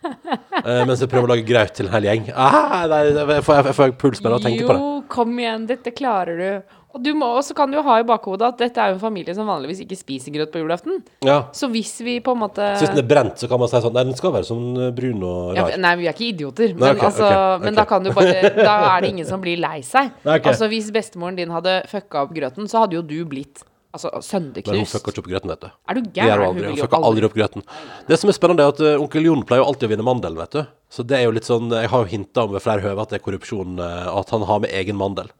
[0.56, 2.30] Uh, mens jeg prøver å lage graut til en hel gjeng.
[2.32, 4.82] Ah, nei, jeg får, jeg får puls bare av å tenke på det.
[4.82, 6.76] Jo, kom igjen, dette klarer du.
[6.96, 9.02] Og du må, også kan du jo ha i bakhodet at dette er jo en
[9.02, 11.02] familie som vanligvis ikke spiser grøt på julaften.
[11.26, 11.42] Ja.
[11.56, 13.82] Så hvis vi på en måte Så hvis den er brent, så kan man si
[13.84, 15.76] sånn Nei, den skal være sånn eh, brun og ja, rar.
[15.84, 16.72] Nei, vi er ikke idioter.
[16.72, 19.44] Nei, Men, ok, altså, okay, men da kan du bare Da er det ingen som
[19.44, 20.12] blir lei seg.
[20.36, 23.60] Altså Hvis bestemoren din hadde fucka opp grøten, så hadde jo du blitt
[23.96, 24.96] altså, Men hun sønderknust.
[24.96, 25.70] fucker ikke opp grøten, vet du.
[25.76, 26.44] Er du gæren?
[26.46, 27.66] hun Hun fucker aldri aldri opp grøten.
[28.08, 30.40] Det som er spennende, er at uh, onkel Jon pleier jo alltid å vinne mandelen,
[30.40, 30.62] vet du.
[30.92, 33.12] Så det er jo litt sånn Jeg har jo hinta om ved flere høve at
[33.12, 35.32] det er korrupsjon, uh, at han har med egen mandel.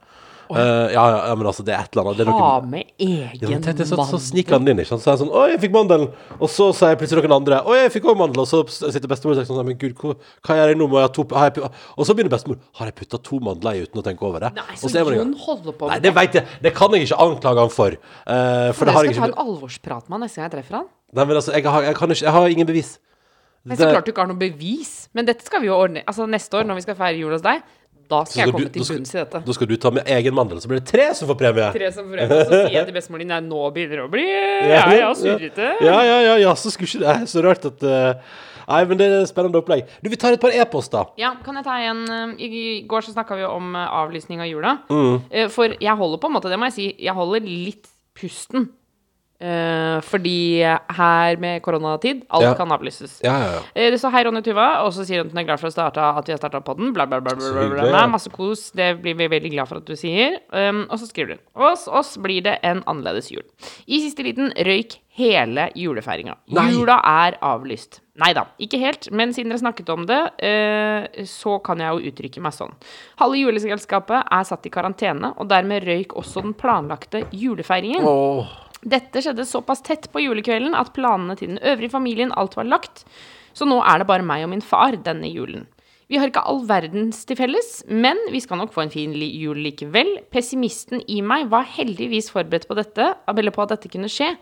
[0.51, 2.19] Eh, ja, ja, ja, men altså, det er et eller annet.
[2.19, 4.83] Det er Ha noe med ja, egen men tenkte, det, så, så sniker han inn,
[4.83, 5.05] ikke sant.
[5.05, 6.09] Så er han sånn Å, jeg fikk mandelen!
[6.41, 8.43] Og så sier plutselig noen andre Å, jeg fikk òg mandel!
[8.45, 10.91] Og så sitter bestemor og sier sånn Men gud, hva, hva gjør jeg nå?
[10.91, 13.79] Må jeg ha to har jeg, Og så begynner bestemor Har jeg putta to mandler
[13.79, 14.53] i uten å tenke over det?
[14.57, 15.05] Nei, så, så.
[15.17, 16.61] Jon holder på Nei, det det vet jeg.
[16.63, 17.97] Det kan jeg ikke anklage han for.
[18.27, 20.55] Uh, for det har Jeg jeg skal ta en alvorsprat med han neste gang jeg
[20.57, 20.87] treffer han.
[21.17, 22.97] Nei, men altså, jeg har, jeg kan ikke Jeg har ingen bevis.
[23.67, 24.93] Men så klart du ikke har noe bevis.
[25.17, 27.45] Men dette skal vi jo ordne Altså neste år, når vi skal feire jul hos
[27.45, 27.65] deg,
[28.09, 29.41] da skal jeg komme du- til bunns i dette.
[29.47, 31.71] Da skal du ta med egen mandel, så blir det tre som får premie.
[31.75, 34.05] Tre som får premie, og så sier jeg til bestemoren din Nei, nå begynner det
[34.07, 35.71] å bli Ja, ja, surrete.
[35.83, 38.15] Ja, ja, ja, ja, så skulle ikke det Så rart at uh,
[38.67, 39.85] Nei, men det er et spennende opplegg.
[40.03, 41.13] Du, vi tar et par e-poster.
[41.23, 44.49] Ja, kan jeg ta en eh, I går så snakka vi om eh, avlysning av
[44.51, 44.73] jula.
[44.91, 45.51] Mm.
[45.55, 47.87] For jeg holder på en måte, det må jeg si, jeg holder litt
[48.19, 48.71] pusten.
[49.39, 50.63] Eh, fordi
[50.97, 52.55] her med koronatid, alt Ja.
[52.55, 53.21] kan avlyses.
[53.23, 53.91] Ja, ja, ja.
[53.91, 55.73] Det står hei, Ronny Tuva, og så sier hun at hun er glad for å
[55.73, 56.93] starte, at vi har starta podden.
[56.95, 57.35] Bla, bla, bla.
[57.35, 58.71] bla, bla, bla, Nei, Masse kos.
[58.73, 60.39] Det blir vi veldig glad for at du sier.
[60.53, 63.45] Um, og så skriver hun Hos oss blir det en annerledes jul.
[63.87, 66.37] I siste liten røyk hele julefeiringa.
[66.49, 68.01] Jula er avlyst.
[68.17, 72.11] Nei da, ikke helt, men siden dere snakket om det, eh, så kan jeg jo
[72.11, 72.73] uttrykke meg sånn.
[73.21, 78.05] Halve juleselskapet er satt i karantene, og dermed røyk også den planlagte julefeiringen.
[78.05, 78.66] Åh.
[78.87, 83.03] Dette skjedde såpass tett på julekvelden at planene til den øvrige familien alt var lagt,
[83.57, 85.67] så nå er det bare meg og min far denne julen.
[86.07, 89.59] Vi har ikke all verdens til felles, men vi skal nok få en fin jul
[89.59, 90.13] likevel.
[90.31, 94.37] Pessimisten i meg var heldigvis forberedt på dette, eller på at dette kunne skje,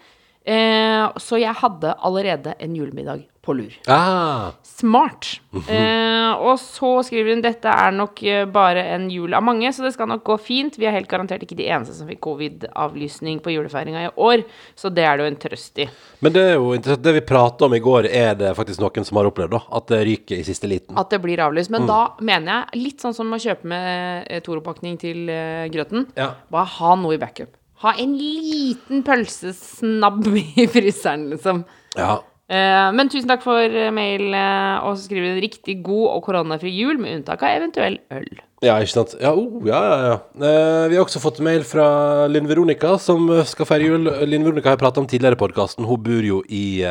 [0.44, 3.74] eh, så jeg hadde allerede en julemiddag på lur.
[3.90, 4.52] Ah.
[4.66, 5.28] Smart.
[5.68, 9.84] Eh, og så skriver hun dette er nok eh, bare en jul av mange, så
[9.84, 10.78] det skal nok gå fint.
[10.80, 14.42] Vi er helt garantert ikke de eneste som fikk covid-avlysning på julefeiringa i år,
[14.78, 15.88] så det er det jo en trøst i.
[16.24, 17.04] Men det er jo interessant.
[17.04, 19.62] Det vi pratet om i går, er det faktisk noen som har opplevd, da.
[19.78, 20.96] At det ryker i siste liten.
[21.00, 21.72] At det blir avlyst.
[21.74, 26.08] Men da mener jeg, litt sånn som å kjøpe med eh, Toro-pakning til eh, grøten,
[26.18, 26.32] Ja.
[26.50, 27.54] bare ha noe i backup.
[27.84, 30.26] Ha en liten pølsesnabb
[30.62, 31.64] i fryseren, liksom.
[31.98, 32.18] Ja.
[32.44, 36.24] Eh, men tusen takk for eh, mail, eh, og så skriver hun riktig god og
[36.26, 38.28] koronafri jul, med unntak av eventuell øl.
[38.64, 39.14] Ja, ikke sant.
[39.20, 40.18] Ja, oh, ja, ja, ja.
[40.36, 41.86] Eh, vi har også fått mail fra
[42.28, 44.12] Linn Veronica, som skal feire jul.
[44.28, 45.88] Linn Veronica har jeg pratet om tidligere i podkasten.
[45.88, 46.84] Hun bor jo i,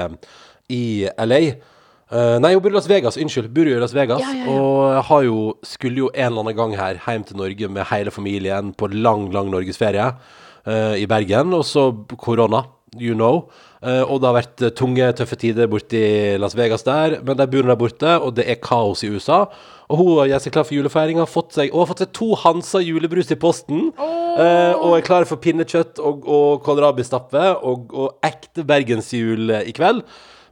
[0.73, 0.83] i
[1.21, 1.43] LA.
[2.13, 3.17] Eh, nei, hun bor i Las Vegas.
[3.17, 3.49] Unnskyld.
[3.53, 4.21] Bor jo i Las Vegas.
[4.21, 4.53] Ja, ja, ja.
[4.53, 8.13] Og har jo, skulle jo en eller annen gang her hjem til Norge med hele
[8.13, 10.11] familien på lang, lang norgesferie
[10.65, 11.55] eh, i Bergen.
[11.57, 12.65] Og så korona,
[12.99, 13.47] you know.
[13.83, 17.17] Eh, og det har vært eh, tunge, tøffe tider borte i Las Vegas der.
[17.25, 19.43] Men de bor der borte, og det er kaos i USA.
[19.91, 22.29] Og hun har gjort seg klar for julefeiringa, fått seg, og har fått seg to
[22.39, 23.89] Hansa julebrus i posten.
[23.99, 29.75] Eh, og er klar for pinnekjøtt og, og kålrabistappe og, og ekte bergensjul eh, i
[29.75, 30.01] kveld.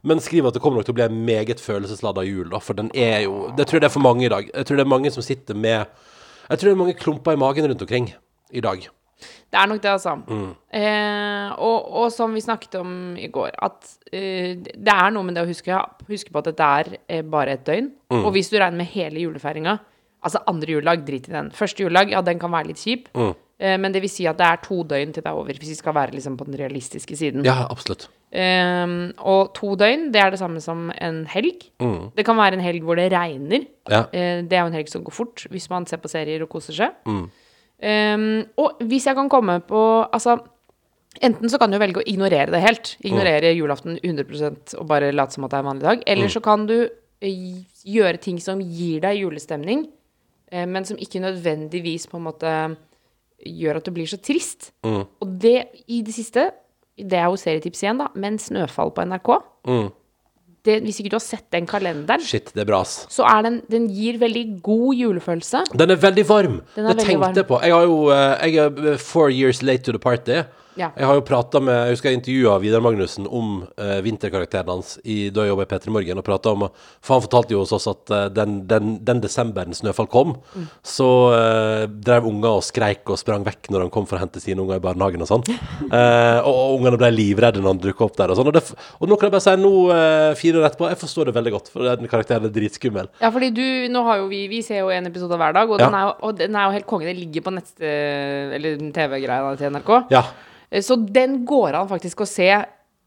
[0.06, 2.78] Men skriver at det kommer nok til å bli en meget følelsesladda jul, da, for
[2.78, 4.48] den er jo Det tror jeg det er for mange i dag.
[4.50, 7.40] Jeg tror det er mange som sitter med Jeg tror det er mange klumper i
[7.40, 8.10] magen rundt omkring
[8.50, 8.88] i dag.
[9.22, 10.16] Det er nok det, altså.
[10.26, 10.50] Mm.
[10.80, 15.38] Eh, og, og som vi snakket om i går, at eh, det er noe med
[15.38, 17.92] det å huske, huske på at dette er eh, bare et døgn.
[18.12, 18.20] Mm.
[18.22, 19.78] Og hvis du regner med hele julefeiringa,
[20.22, 21.50] altså andre juledag, drit i den.
[21.54, 23.10] Første juledag, ja, den kan være litt kjip.
[23.18, 23.32] Mm.
[23.62, 25.74] Eh, men det vil si at det er to døgn til det er over, hvis
[25.74, 27.46] vi skal være liksom på den realistiske siden.
[27.46, 28.08] Ja, absolutt.
[28.32, 28.96] Eh,
[29.28, 31.68] og to døgn, det er det samme som en helg.
[31.82, 32.10] Mm.
[32.16, 33.68] Det kan være en helg hvor det regner.
[33.90, 34.06] Ja.
[34.10, 36.50] Eh, det er jo en helg som går fort, hvis man ser på serier og
[36.52, 36.98] koser seg.
[37.06, 37.26] Mm.
[37.82, 39.78] Um, og hvis jeg kan komme på
[40.14, 40.36] Altså,
[41.18, 42.92] enten så kan du velge å ignorere det helt.
[43.02, 46.04] Ignorere julaften 100 og bare late som at det er en vanlig dag.
[46.14, 49.88] Eller så kan du eh, gjøre ting som gir deg julestemning,
[50.52, 52.54] eh, men som ikke nødvendigvis på en måte
[53.42, 54.70] gjør at du blir så trist.
[54.86, 55.02] Mm.
[55.02, 55.56] Og det
[55.90, 56.52] i det siste,
[56.96, 59.92] det er jo serietips igjen, da, men Snøfall på NRK Mm.
[60.64, 63.06] Det, Hvis ikke du har sett den kalenderen, Shit, det er bra, ass.
[63.10, 65.64] så er den Den gir veldig god julefølelse.
[65.76, 66.60] Den er veldig varm.
[66.76, 67.34] Den er det veldig tenkte varm.
[67.36, 67.60] jeg på.
[67.62, 68.56] Jeg har jo eh, Jeg
[68.92, 70.42] er four years late to the party.
[70.78, 70.88] Ja.
[70.96, 74.94] Jeg har jo prata med Jeg husker jeg intervjua Vidar Magnussen om eh, vinterkarakteren hans
[75.04, 76.62] i, da jeg jobba i P3 Morgen, og prata om
[77.04, 80.64] For han fortalte jo hos oss at eh, den, den, den desemberen Snøfall kom, Mm.
[80.86, 81.06] så
[81.36, 84.60] eh, drev unger og skreik og sprang vekk når han kom for å hente sine
[84.64, 85.44] unger i barnehagen og sånn.
[85.92, 88.48] Eh, og, og ungene ble livredde når han dukka opp der og sånn.
[88.48, 88.70] Og,
[89.02, 91.52] og nå kan jeg bare si, nå, eh, fire år etterpå, jeg forstår det veldig
[91.58, 93.10] godt, for den karakteren er dritskummel.
[93.20, 95.80] Ja, fordi du, nå har jo vi Vi ser jo en episode hver dag, og,
[95.80, 95.90] Ja.
[95.90, 97.08] den, er jo, og den er jo helt konge.
[97.10, 97.70] Den ligger på nett...
[97.82, 99.92] Eller TV-greia til NRK.
[100.12, 100.22] Ja.
[100.72, 102.48] Eh, Så den går an faktisk å se,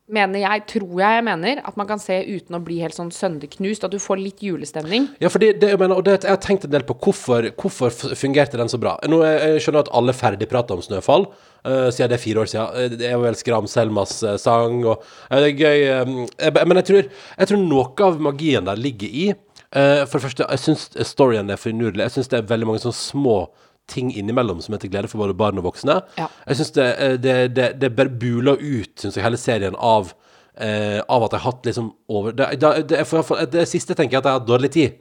[0.05, 3.09] mener jeg, tror jeg jeg mener, at man kan se uten å bli helt sånn
[3.09, 3.87] sønderknust.
[3.87, 5.07] At du får litt julestemning.
[5.19, 7.89] Ja, fordi det, jeg mener, og det, jeg har tenkt en del på hvorfor, hvorfor
[8.13, 8.99] fungerte den så bra.
[9.09, 11.25] Nå, jeg, jeg skjønner at alle ferdigprater om Snøfall,
[11.65, 12.75] Uh, siden det er fire år siden.
[12.77, 14.99] Eh, Det er vel Skram Selmas uh, sang, og
[15.31, 15.79] uh, det er gøy.
[15.97, 17.07] Um, jeg, men jeg tror,
[17.39, 19.31] jeg tror noe av magien der ligger i
[19.73, 22.03] For det første, jeg syns storyen er finurlig.
[22.05, 23.33] Jeg syns det er veldig mange sånne små
[23.91, 25.99] ting innimellom som er til glede for både barn og voksne.
[26.17, 26.27] Ja.
[26.47, 30.13] Jeg synes det, eh, det, det, det bare buler ut, syns jeg, hele serien av
[30.57, 32.47] eh, av at jeg har hatt liksom over Det,
[32.89, 34.95] det, for, det siste tenker jeg at jeg har hatt dårlig tid.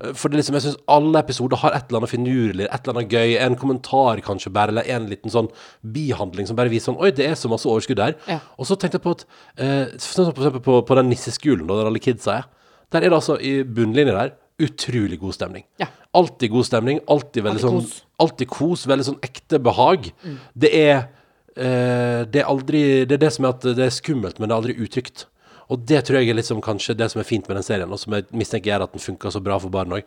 [0.00, 2.98] Eh, For det liksom, jeg syns alle episoder har et eller annet finurlig, et eller
[2.98, 3.36] annet gøy.
[3.46, 5.50] En kommentar kanskje bare, eller en liten sånn
[5.82, 8.18] bihandling som bare viser sånn Oi, det er så masse overskudd der.
[8.30, 8.40] Ja.
[8.58, 11.80] Og så tenkte jeg på at eh, Sånn for eksempel på, på den nisseskolen, da,
[11.80, 12.52] der alle kidsa er.
[12.92, 15.64] Der er det altså i bunnlinja der utrolig god stemning.
[15.80, 15.86] Ja.
[16.18, 17.00] Alltid god stemning.
[17.06, 18.04] Alltid veldig Alltid sånn kos.
[18.24, 18.86] Alltid kos.
[18.90, 20.10] Veldig sånn ekte behag.
[20.54, 24.38] Det er eh, Det er aldri Det er det som er at det er skummelt,
[24.38, 25.26] men det er aldri utrygt.
[25.68, 28.00] Og det tror jeg er liksom kanskje det som er fint med den serien, og
[28.00, 30.06] som jeg mistenker gjør at den funker så bra for barn òg.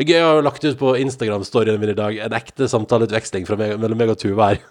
[0.00, 3.98] Jeg har jo lagt ut på Instagram-storyen min i dag en ekte samtaleutveksling meg, mellom
[4.00, 4.62] meg og Tuva her.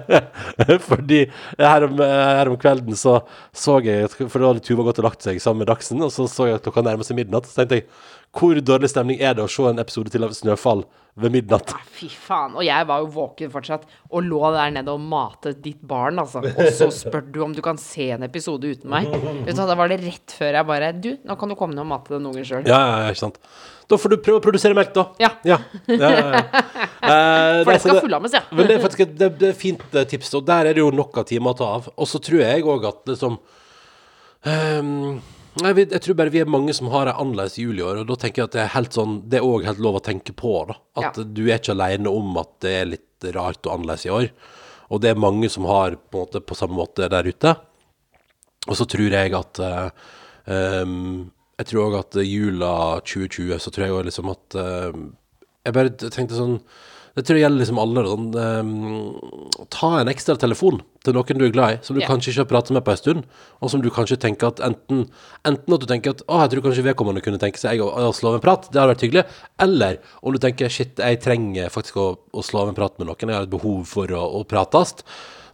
[0.88, 1.24] Fordi
[1.58, 3.16] her om, her om kvelden så
[3.50, 6.28] så jeg For da hadde Tuva gått og lagt seg sammen med Dagsen, og så
[6.30, 7.50] så jeg at klokka nærmer seg midnatt.
[7.50, 7.88] Så tenkte jeg
[8.34, 10.82] hvor dårlig stemning er det å se en episode til av Snøfall
[11.22, 11.70] ved midnatt?
[11.70, 12.56] Nei, Fy faen.
[12.58, 16.42] Og jeg var jo våken fortsatt og lå der nede og matet ditt barn, altså.
[16.42, 19.06] Og så spør du om du kan se en episode uten meg.
[19.46, 21.84] Vet du, Da var det rett før jeg bare Du, nå kan du komme ned
[21.84, 22.66] og mate den ungen sjøl.
[22.66, 23.38] Ja, ja, ja, ikke sant.
[23.86, 25.06] Da får du prøve å produsere melk, da.
[25.22, 25.30] Ja.
[25.46, 26.44] Ja, ja, ja.
[27.04, 28.40] Eh, For det skal fullammes, ja.
[28.48, 30.80] Men det er faktisk et, det, det er fint eh, tips, og der er det
[30.80, 31.90] jo nok av timer å ta av.
[32.00, 33.36] Og så tror jeg òg at liksom
[34.48, 35.18] ehm,
[35.62, 38.08] Nei, jeg tror bare vi er mange som har ei annerledes jul i år, og
[38.08, 40.34] da tenker jeg at det er helt sånn Det er òg helt lov å tenke
[40.34, 40.74] på, da.
[40.98, 41.24] At Ja.
[41.24, 44.30] du er ikke aleine om at det er litt rart og annerledes i år.
[44.90, 47.54] Og det er mange som har på en måte på samme måte der ute.
[48.66, 49.90] Og så tror jeg at uh,
[50.46, 54.92] um, Jeg tror òg at jula 2020, så tror jeg òg liksom at uh,
[55.64, 56.58] Jeg bare tenkte sånn
[57.14, 58.02] Det tror jeg gjelder liksom alle.
[58.08, 62.10] Sånn, um, ta en ekstra telefon til noen du er glad i, som du yeah.
[62.10, 63.28] kanskje ikke har pratet med på en stund,
[63.60, 65.04] og som du kanskje tenker at enten
[65.46, 68.10] Enten at du tenker at å, jeg tror kanskje vedkommende kunne tenke seg å, å
[68.16, 69.24] slå av en prat, det hadde vært hyggelig,
[69.60, 73.10] eller om du tenker shit, jeg trenger faktisk å, å slå av en prat med
[73.10, 74.96] noen, jeg har et behov for å, å prates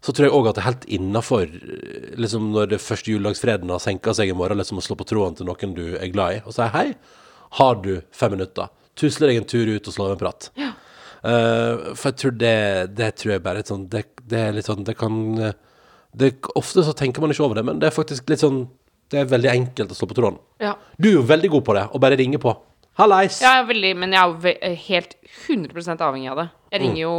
[0.00, 1.50] så tror jeg òg at det er helt innafor,
[2.20, 5.36] liksom når det første juledagsfreden har senka seg i morgen, liksom å slå på tråden
[5.36, 6.86] til noen du er glad i, og si hei,
[7.58, 8.70] har du fem minutter?
[9.00, 10.48] Tusle deg en tur ut og slå av en prat.
[11.20, 12.54] Eh, for jeg tror det,
[12.96, 15.58] det tror jeg bare er et sånn det, det er litt sånn Det kan eh,
[16.16, 18.62] det, Ofte så tenker man ikke over det, men det er faktisk litt sånn
[19.12, 20.38] Det er veldig enkelt å slå på tråden.
[20.62, 20.76] Ja.
[20.96, 22.54] Du er jo veldig god på det, og bare ringe på.
[23.00, 23.40] Hallais!
[23.42, 25.14] Ja, jeg er veldig, men jeg er jo helt
[25.48, 26.46] 100% avhengig av det.
[26.50, 26.70] Mm.
[26.70, 27.14] Jeg ringer jo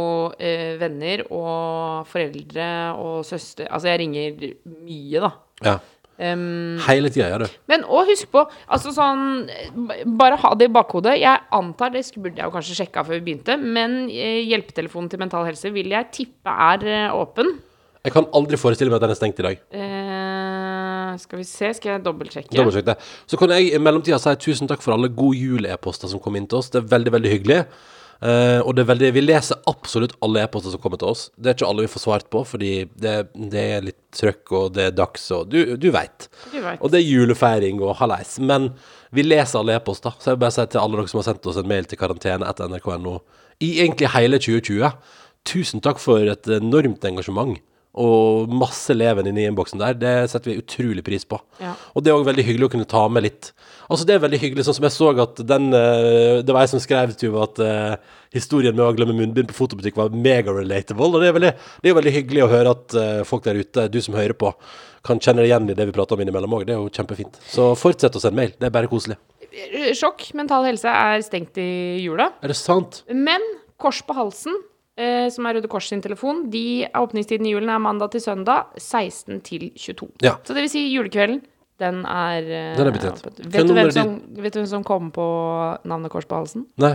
[0.48, 4.46] eh, venner og foreldre og søster Altså, jeg ringer
[4.86, 5.32] mye, da.
[5.66, 5.74] Ja.
[6.20, 7.46] Um, Hele tida, du.
[7.72, 9.48] men og husk på, altså sånn
[10.20, 11.16] Bare ha det i bakhodet.
[11.18, 15.22] Jeg antar, det burde jeg jo kanskje sjekka før vi begynte, men eh, hjelpetelefonen til
[15.22, 17.54] Mental Helse vil jeg tippe er eh, åpen.
[18.02, 19.58] Jeg kan aldri forestille meg at den er stengt i dag.
[19.72, 22.54] Uh, skal vi se, skal jeg dobbeltsjekke?
[22.58, 22.96] Dobbeltsjekk det.
[23.30, 26.48] Så kan jeg i mellomtida si tusen takk for alle god jul-e-poster som kom inn
[26.50, 26.70] til oss.
[26.74, 27.60] Det er veldig, veldig hyggelig.
[28.22, 31.24] Eh, og det er veldig, vi leser absolutt alle e-poster som kommer til oss.
[31.34, 34.76] Det er ikke alle vi får svart på, fordi det, det er litt trøkk, og
[34.76, 36.28] det er dags, og du, du veit.
[36.78, 38.36] Og det er julefeiring og hallais.
[38.38, 38.70] Men
[39.10, 40.14] vi leser alle e-poster.
[40.18, 42.00] Så jeg vil bare si til alle dere som har sendt oss en mail til
[42.00, 43.18] karantene etter nrk.no
[43.62, 44.88] i egentlig hele 2020,
[45.46, 47.58] tusen takk for et enormt engasjement.
[47.92, 49.96] Og masse leven inni i innboksen der.
[50.00, 51.36] Det setter vi utrolig pris på.
[51.60, 51.74] Ja.
[51.92, 53.50] Og det er òg veldig hyggelig å kunne ta med litt.
[53.92, 56.72] Altså Det er veldig hyggelig, sånn som jeg så at den eh, Det var jeg
[56.72, 61.10] som skrev til at uh, historien med å glemme munnbind på fotobutikk var mega-relatable.
[61.10, 61.52] Og det er, veldig,
[61.84, 64.54] det er veldig hyggelig å høre at uh, folk der ute, du som hører på,
[65.04, 66.64] kan kjenne deg igjen i det vi prater om innimellom òg.
[66.64, 67.36] Det er jo kjempefint.
[67.44, 68.56] Så fortsett å sende mail.
[68.56, 69.20] Det er bare koselig.
[69.98, 70.30] Sjokk.
[70.38, 72.30] Mental Helse er stengt i jula.
[72.40, 73.02] Er det sant?
[73.12, 73.44] Men
[73.82, 74.54] Kors på halsen,
[75.32, 79.40] som er Røde Kors sin telefon, de åpningstiden i julen er mandag til søndag 16
[79.46, 80.10] til 22.
[80.20, 80.34] Ja.
[80.44, 81.40] Så det vil si julekvelden,
[81.82, 83.24] den er eh, Den er betjent.
[83.40, 85.24] Vet du, hvem som, vet du hvem som kom på
[85.88, 86.66] navnet Kors på halsen?
[86.82, 86.94] Nei.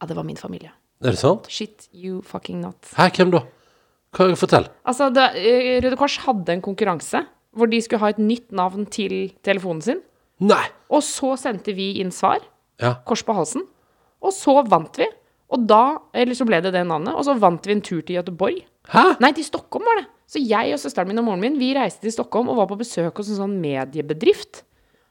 [0.00, 0.72] Ja, det var min familie.
[1.04, 1.48] Er det sant?
[1.52, 2.78] Shit you fucking not.
[2.96, 3.42] Hæ, hvem da?
[4.14, 4.68] Hva, fortell.
[4.86, 8.86] Altså, det, eh, Røde Kors hadde en konkurranse hvor de skulle ha et nytt navn
[8.90, 10.00] til telefonen sin.
[10.42, 10.64] Nei!
[10.90, 12.42] Og så sendte vi inn svar.
[12.82, 12.96] Ja.
[13.06, 13.62] Kors på halsen.
[14.24, 15.06] Og så vant vi.
[15.52, 15.82] Og da,
[16.16, 17.14] eller så ble det det navnet.
[17.14, 18.62] Og så vant vi en tur til Göteborg.
[18.90, 19.04] Hæ?
[19.22, 20.06] Nei, til Stockholm var det.
[20.30, 22.78] Så jeg og søsteren min og moren min vi reiste til Stockholm og var på
[22.80, 24.64] besøk hos en sånn mediebedrift.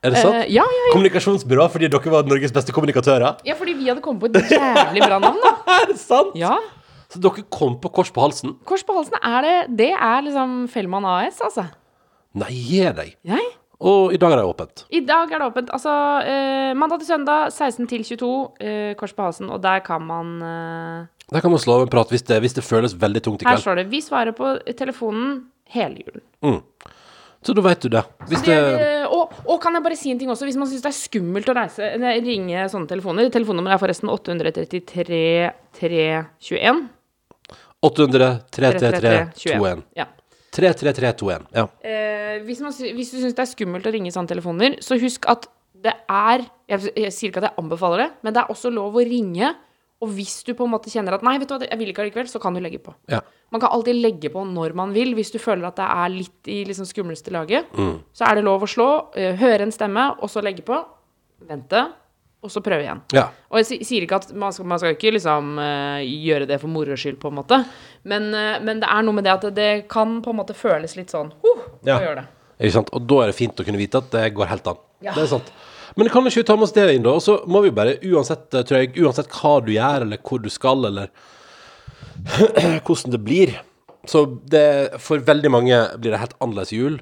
[0.03, 0.35] Er det sant?
[0.35, 0.91] Eh, ja, ja, ja.
[0.91, 3.37] Kommunikasjonsbyrå fordi dere var Norges beste kommunikatører?
[3.47, 5.53] ja, fordi vi hadde kommet på et jævlig bra navn, da.
[5.77, 6.33] Er det sant?
[6.35, 6.57] Ja.
[7.13, 8.57] Så dere kom på kors på halsen?
[8.67, 11.69] Kors på halsen er det Det er liksom Fellmann AS, altså.
[12.35, 13.13] Nei, gi deg.
[13.29, 13.45] Jeg?
[13.83, 14.85] Og i dag er det åpent.
[14.95, 15.71] I dag er det åpent.
[15.75, 15.93] Altså
[16.23, 18.29] eh, mandag til søndag 16 til 22,
[18.63, 19.49] eh, Kors på halsen.
[19.51, 22.55] Og der kan man eh, Der kan man slå av en prat hvis det, hvis
[22.55, 26.63] det føles veldig tungt i Her står det 'Vi svarer på telefonen hele julen'.
[27.43, 28.03] Så da vet du det.
[28.29, 30.45] Det, eh, og, og kan jeg bare si en ting også?
[30.47, 31.89] Hvis man syns det er skummelt å reise,
[32.23, 36.87] ringe sånne telefoner Telefonnummeret er forresten 833 321.
[37.83, 39.83] 800 333 21.
[39.99, 40.07] Ja.
[40.53, 41.49] 33321.
[41.55, 41.67] Ja.
[41.81, 45.27] Eh, hvis, man, hvis du syns det er skummelt å ringe sånne telefoner, så husk
[45.31, 45.49] at
[45.83, 48.95] det er jeg, jeg sier ikke at jeg anbefaler det, men det er også lov
[48.95, 49.53] å ringe.
[50.03, 52.03] Og hvis du på en måte kjenner at 'nei, vet du hva, jeg vil ikke
[52.03, 52.93] allikevel', så kan du legge på.
[53.11, 53.21] ja.
[53.53, 56.47] Man kan alltid legge på når man vil, hvis du føler at det er litt
[56.49, 57.67] i liksom skumleste laget.
[58.17, 60.79] Så er det lov å slå, eh, høre en stemme, og så legge på.
[61.45, 61.83] Vente,
[62.43, 63.01] og så prøve igjen.
[63.15, 63.29] ja.
[63.53, 66.71] Og jeg sier ikke at man skal, man skal ikke liksom uh, gjøre det for
[66.71, 67.60] moro skyld, på en måte.
[68.10, 70.97] Men, uh, men det er noe med det at det, kan på en måte føles
[70.99, 71.99] litt sånn huh, Ja.
[71.99, 72.25] å gjøre det.
[72.60, 72.91] Ikke sant?
[72.95, 74.82] Og da er det fint å kunne vite at det går helt an.
[75.03, 75.13] Ja.
[75.15, 75.53] Det er sant.
[75.95, 77.13] Men kan ikke vi ta med oss det inn, da?
[77.17, 80.41] Og så må vi bare, uansett, eh, tror jeg, uansett hva du gjør, eller hvor
[80.41, 81.12] du skal, eller
[82.86, 83.60] hvordan det blir
[84.06, 86.97] Så det, for veldig mange blir det helt annerledes jul,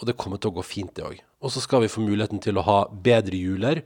[0.00, 1.18] og det kommer til å gå fint, det òg.
[1.44, 3.82] Og så skal vi få muligheten til å ha bedre juler,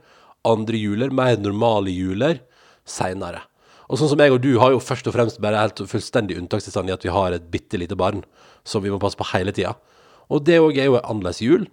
[0.48, 2.40] andre juler, mer normale juler
[2.88, 3.44] seinere.
[3.92, 6.88] Og sånn som jeg og du har jo først og fremst bare helt fullstendig unntakstilstand
[6.88, 8.22] i at vi har et bitte lite barn
[8.64, 9.74] som vi må passe på hele tida.
[10.32, 11.66] Og det òg er jo en annerledes jul.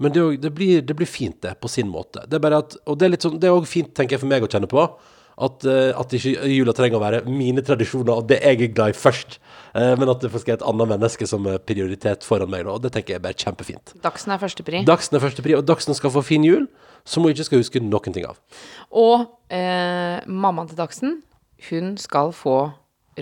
[0.00, 2.24] Men det, også, det, blir, det blir fint, det, på sin måte.
[2.28, 4.68] Det er og det er litt sånn, òg fint, tenker jeg, for meg å kjenne
[4.70, 4.84] på.
[5.36, 8.94] At, eh, at ikke jula trenger å være mine tradisjoner og det jeg er glad
[8.94, 9.36] i først.
[9.76, 12.64] Eh, men at det faktisk er et annet menneske som er prioritet foran meg.
[12.72, 13.92] Og det tenker jeg er bare kjempefint.
[14.00, 14.80] Dagsen er førstepri.
[14.88, 16.64] Dagsen er førstepri, og Dagsen skal få fin jul,
[17.04, 18.40] som hun ikke skal huske noen ting av.
[18.96, 21.18] Og eh, mammaen til Dagsen,
[21.68, 22.58] hun skal få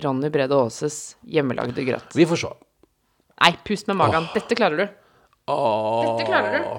[0.03, 2.15] Ronny Brede Aases hjemmelagde grøt.
[2.15, 2.53] Vi får se.
[3.43, 4.27] Nei, pust med magen.
[4.35, 4.85] Dette klarer du.
[5.45, 6.69] Dette klarer du.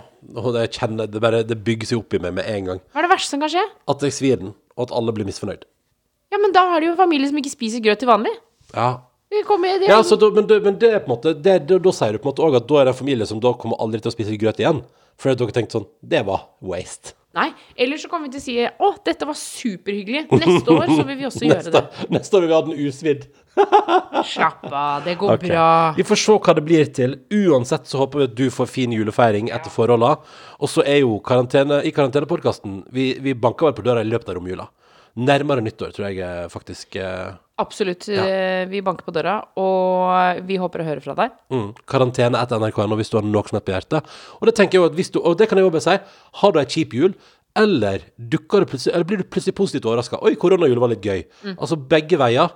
[0.40, 2.80] Og det, kjenner, det, bare, det bygger seg opp i meg med en gang.
[2.90, 3.64] Hva er det verste som kan skje?
[3.92, 5.66] At jeg svir den, og at alle blir misfornøyd.
[6.32, 8.32] Ja, men da er det jo familie som ikke spiser grøt til vanlig.
[8.74, 8.96] Ja,
[9.46, 11.78] kommer, det, Ja, så da, men, det, men det er på en måte det, det,
[11.82, 13.52] Da sier du på en måte òg at da er det en familie som da
[13.58, 14.82] kommer aldri til å spise grøt igjen.
[15.20, 17.16] For dere tenkte sånn Det var waste.
[17.36, 20.22] Nei, ellers så kommer vi til å si Å, dette var superhyggelig.
[20.40, 22.06] Neste år så vil vi også gjøre Neste, det.
[22.16, 23.26] neste år vil vi ha den usvidd.
[24.32, 25.50] Slapp av, det går okay.
[25.52, 25.66] bra.
[25.96, 27.18] Vi får se hva det blir til.
[27.32, 30.14] Uansett så håper vi at du får fin julefeiring etter forholda.
[30.60, 34.32] Og så er jo karantene i karantenepodkasten Vi, vi banker vel på døra i løpet
[34.32, 34.68] av romjula.
[35.16, 36.96] Nærmere nyttår, tror jeg eh, faktisk.
[37.00, 38.08] eh, Absolutt.
[38.12, 38.24] Ja.
[38.68, 41.38] Vi banker på døra, og vi håper å høre fra deg.
[41.52, 41.70] Mm.
[41.88, 44.12] Karantene etter nrk.no hvis du har noe som er på hjertet.
[44.40, 45.96] Og det tenker jeg at hvis du, og det kan jeg jo bare si,
[46.42, 47.16] har du ei kjip jul,
[47.56, 51.22] eller, eller blir du plutselig positivt overraska Oi, koronajul var litt gøy.
[51.56, 52.52] Altså begge veier.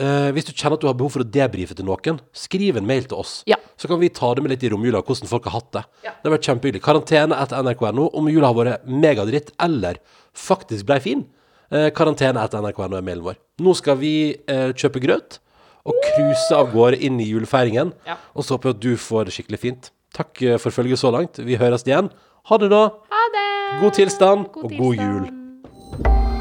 [0.00, 2.86] Eh, hvis du kjenner at du har behov for å debrife til noen, skriv en
[2.86, 3.40] mail til oss.
[3.50, 3.58] Ja.
[3.80, 5.82] Så kan vi ta det med litt i romjula, hvordan folk har hatt det.
[6.06, 6.14] Ja.
[6.14, 6.82] Det har vært kjempehyggelig.
[6.84, 10.00] Karantene etter nrk.no om jula har vært megadritt, eller
[10.36, 11.26] faktisk blei fin.
[11.70, 13.38] Eh, karantene etter nrk.no er mailen vår.
[13.62, 14.14] Nå skal vi
[14.50, 15.38] eh, kjøpe grøt
[15.86, 17.94] og cruise av gårde inn i julefeiringen.
[18.08, 18.18] Ja.
[18.34, 19.92] Og så håper jeg at du får det skikkelig fint.
[20.16, 21.38] Takk eh, for følget så langt.
[21.46, 22.10] Vi høres igjen.
[22.50, 22.82] Ha det, da.
[23.14, 23.46] Ha det!
[23.84, 25.32] God tilstand God og god jul.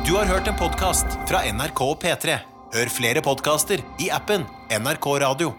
[0.09, 2.41] Du har hørt en podkast fra NRK P3.
[2.73, 5.53] Hør flere podkaster i appen NRK Radio.